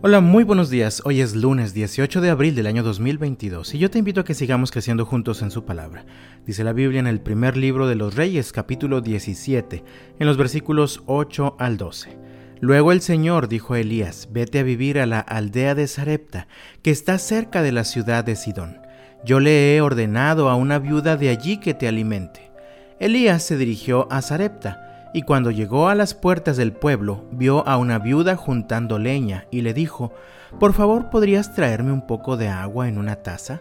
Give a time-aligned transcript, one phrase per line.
[0.00, 1.02] Hola, muy buenos días.
[1.04, 4.32] Hoy es lunes 18 de abril del año 2022 y yo te invito a que
[4.32, 6.06] sigamos creciendo juntos en su palabra.
[6.46, 9.82] Dice la Biblia en el primer libro de los Reyes, capítulo 17,
[10.20, 12.16] en los versículos 8 al 12.
[12.60, 16.46] Luego el Señor dijo a Elías, vete a vivir a la aldea de Sarepta,
[16.82, 18.78] que está cerca de la ciudad de Sidón.
[19.24, 22.52] Yo le he ordenado a una viuda de allí que te alimente.
[23.00, 27.76] Elías se dirigió a Sarepta, y cuando llegó a las puertas del pueblo, vio a
[27.76, 30.12] una viuda juntando leña y le dijo,
[30.60, 33.60] Por favor, ¿podrías traerme un poco de agua en una taza?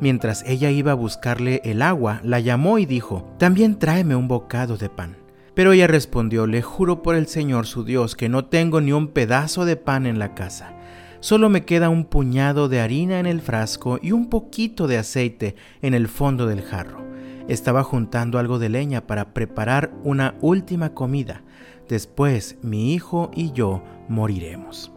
[0.00, 4.76] Mientras ella iba a buscarle el agua, la llamó y dijo, También tráeme un bocado
[4.76, 5.16] de pan.
[5.54, 9.08] Pero ella respondió, Le juro por el Señor su Dios que no tengo ni un
[9.08, 10.74] pedazo de pan en la casa.
[11.20, 15.56] Solo me queda un puñado de harina en el frasco y un poquito de aceite
[15.82, 17.07] en el fondo del jarro.
[17.48, 21.42] Estaba juntando algo de leña para preparar una última comida.
[21.88, 24.92] Después mi hijo y yo moriremos.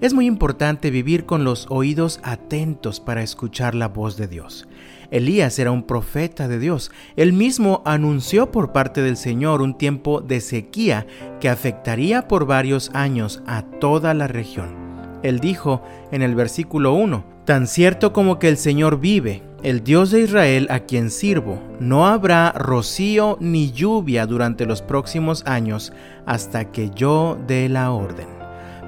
[0.00, 4.68] Es muy importante vivir con los oídos atentos para escuchar la voz de Dios.
[5.10, 6.92] Elías era un profeta de Dios.
[7.16, 11.06] Él mismo anunció por parte del Señor un tiempo de sequía
[11.40, 14.76] que afectaría por varios años a toda la región.
[15.24, 20.10] Él dijo en el versículo 1, Tan cierto como que el Señor vive, el Dios
[20.10, 25.92] de Israel a quien sirvo, no habrá rocío ni lluvia durante los próximos años
[26.26, 28.26] hasta que yo dé la orden.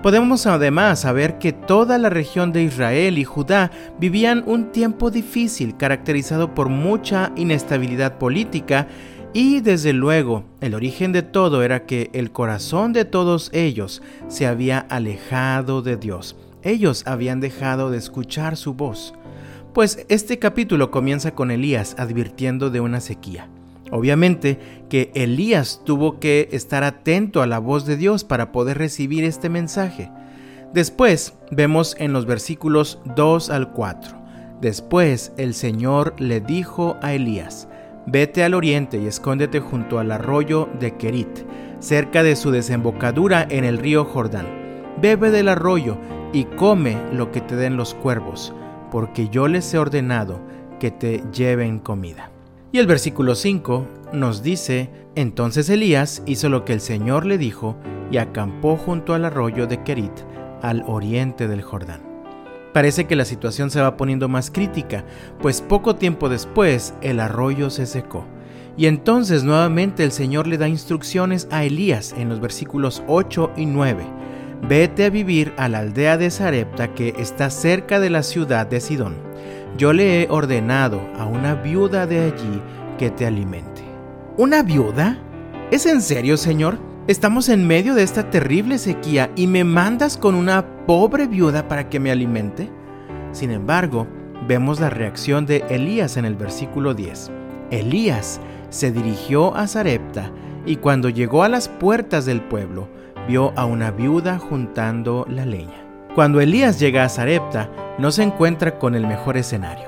[0.03, 5.77] Podemos además saber que toda la región de Israel y Judá vivían un tiempo difícil
[5.77, 8.89] caracterizado por mucha inestabilidad política
[9.35, 14.47] y desde luego el origen de todo era que el corazón de todos ellos se
[14.47, 16.37] había alejado de Dios.
[16.63, 19.15] Ellos habían dejado de escuchar su voz.
[19.73, 23.49] Pues este capítulo comienza con Elías advirtiendo de una sequía.
[23.93, 29.23] Obviamente que Elías tuvo que estar atento a la voz de Dios para poder recibir
[29.23, 30.11] este mensaje.
[30.75, 34.17] Después vemos en los versículos 2 al 4.
[34.61, 37.69] Después el Señor le dijo a Elías,
[38.07, 41.47] vete al oriente y escóndete junto al arroyo de Kerit,
[41.79, 44.49] cerca de su desembocadura en el río Jordán.
[45.01, 45.97] Bebe del arroyo
[46.33, 48.53] y come lo que te den los cuervos
[48.91, 50.41] porque yo les he ordenado
[50.79, 52.31] que te lleven comida.
[52.73, 57.77] Y el versículo 5 nos dice, entonces Elías hizo lo que el Señor le dijo
[58.11, 60.13] y acampó junto al arroyo de Kerit,
[60.63, 62.01] al oriente del Jordán.
[62.73, 65.05] Parece que la situación se va poniendo más crítica,
[65.41, 68.25] pues poco tiempo después el arroyo se secó.
[68.77, 73.67] Y entonces nuevamente el Señor le da instrucciones a Elías en los versículos 8 y
[73.67, 74.30] 9
[74.69, 78.81] Vete a vivir a la aldea de Sarepta que está cerca de la ciudad de
[78.81, 79.17] Sidón.
[79.77, 82.63] Yo le he ordenado a una viuda de allí
[82.99, 83.83] que te alimente.
[84.37, 85.19] ¿Una viuda?
[85.71, 86.79] ¿Es en serio, Señor?
[87.07, 91.89] Estamos en medio de esta terrible sequía y me mandas con una pobre viuda para
[91.89, 92.69] que me alimente.
[93.33, 94.07] Sin embargo,
[94.47, 97.31] vemos la reacción de Elías en el versículo 10.
[97.71, 100.31] Elías se dirigió a Sarepta
[100.67, 102.89] y cuando llegó a las puertas del pueblo,
[103.29, 105.85] vio a una viuda juntando la leña.
[106.15, 109.87] Cuando Elías llega a Sarepta, no se encuentra con el mejor escenario.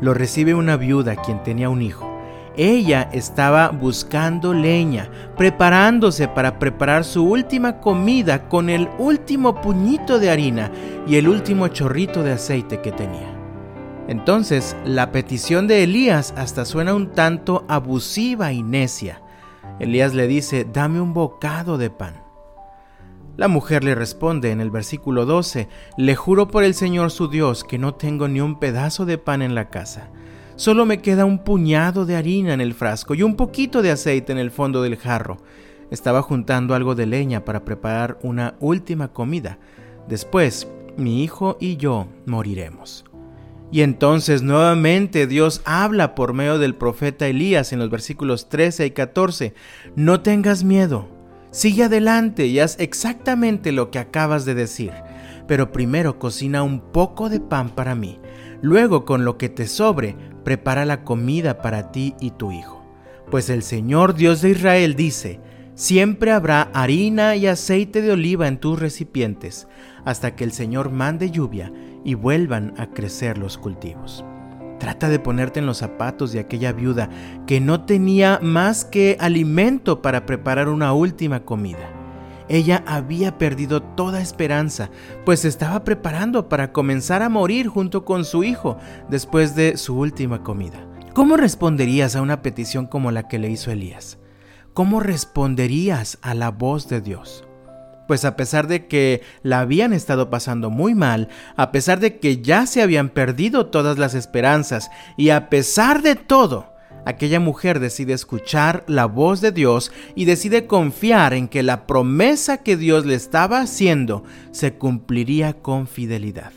[0.00, 2.10] Lo recibe una viuda quien tenía un hijo.
[2.56, 10.30] Ella estaba buscando leña, preparándose para preparar su última comida con el último puñito de
[10.30, 10.70] harina
[11.06, 13.32] y el último chorrito de aceite que tenía.
[14.08, 19.22] Entonces, la petición de Elías hasta suena un tanto abusiva y necia.
[19.78, 22.31] Elías le dice, dame un bocado de pan.
[23.36, 27.64] La mujer le responde en el versículo 12, Le juro por el Señor su Dios
[27.64, 30.10] que no tengo ni un pedazo de pan en la casa.
[30.56, 34.32] Solo me queda un puñado de harina en el frasco y un poquito de aceite
[34.32, 35.38] en el fondo del jarro.
[35.90, 39.58] Estaba juntando algo de leña para preparar una última comida.
[40.08, 40.68] Después,
[40.98, 43.04] mi hijo y yo moriremos.
[43.70, 48.90] Y entonces nuevamente Dios habla por medio del profeta Elías en los versículos 13 y
[48.90, 49.54] 14.
[49.96, 51.21] No tengas miedo
[51.52, 54.90] Sigue adelante y haz exactamente lo que acabas de decir,
[55.46, 58.18] pero primero cocina un poco de pan para mí.
[58.62, 62.82] Luego, con lo que te sobre, prepara la comida para ti y tu hijo.
[63.30, 65.40] Pues el Señor Dios de Israel dice,
[65.74, 69.68] siempre habrá harina y aceite de oliva en tus recipientes,
[70.06, 71.70] hasta que el Señor mande lluvia
[72.02, 74.24] y vuelvan a crecer los cultivos.
[74.82, 77.08] Trata de ponerte en los zapatos de aquella viuda
[77.46, 81.88] que no tenía más que alimento para preparar una última comida.
[82.48, 84.90] Ella había perdido toda esperanza,
[85.24, 88.76] pues estaba preparando para comenzar a morir junto con su hijo
[89.08, 90.84] después de su última comida.
[91.14, 94.18] ¿Cómo responderías a una petición como la que le hizo Elías?
[94.74, 97.44] ¿Cómo responderías a la voz de Dios?
[98.12, 102.42] Pues a pesar de que la habían estado pasando muy mal, a pesar de que
[102.42, 106.74] ya se habían perdido todas las esperanzas y a pesar de todo,
[107.06, 112.58] aquella mujer decide escuchar la voz de Dios y decide confiar en que la promesa
[112.58, 116.52] que Dios le estaba haciendo se cumpliría con fidelidad.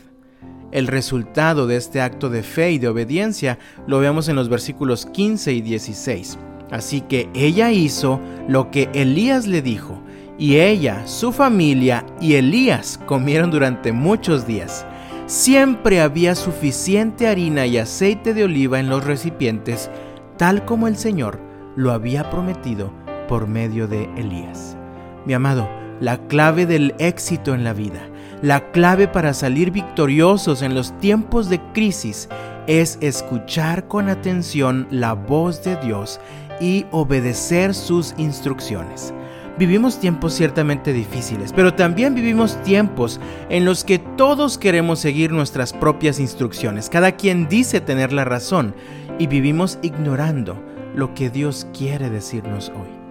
[0.72, 5.06] El resultado de este acto de fe y de obediencia lo vemos en los versículos
[5.06, 6.36] 15 y 16.
[6.70, 10.02] Así que ella hizo lo que Elías le dijo,
[10.38, 14.86] y ella, su familia y Elías comieron durante muchos días.
[15.26, 19.90] Siempre había suficiente harina y aceite de oliva en los recipientes,
[20.36, 21.40] tal como el Señor
[21.74, 22.92] lo había prometido
[23.28, 24.76] por medio de Elías.
[25.24, 25.68] Mi amado,
[26.00, 28.08] la clave del éxito en la vida,
[28.42, 32.28] la clave para salir victoriosos en los tiempos de crisis
[32.66, 36.20] es escuchar con atención la voz de Dios
[36.60, 39.14] y obedecer sus instrucciones.
[39.58, 43.18] Vivimos tiempos ciertamente difíciles, pero también vivimos tiempos
[43.48, 46.90] en los que todos queremos seguir nuestras propias instrucciones.
[46.90, 48.74] Cada quien dice tener la razón
[49.18, 50.62] y vivimos ignorando
[50.94, 53.05] lo que Dios quiere decirnos hoy.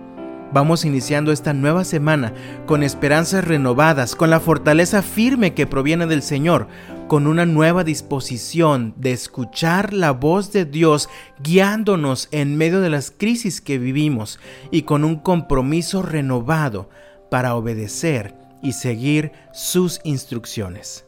[0.56, 2.34] Vamos iniciando esta nueva semana
[2.66, 6.70] con esperanzas renovadas, con la fortaleza firme que proviene del Señor,
[7.10, 11.10] con una nueva disposición de escuchar la voz de Dios
[11.44, 14.40] guiándonos en medio de las crisis que vivimos
[14.72, 16.90] y con un compromiso renovado
[17.30, 21.06] para obedecer y seguir sus instrucciones.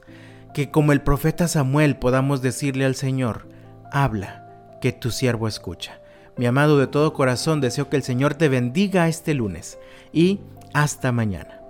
[0.53, 3.47] Que como el profeta Samuel podamos decirle al Señor,
[3.93, 6.01] habla, que tu siervo escucha.
[6.37, 9.79] Mi amado, de todo corazón deseo que el Señor te bendiga este lunes
[10.13, 10.39] y
[10.73, 11.61] hasta mañana.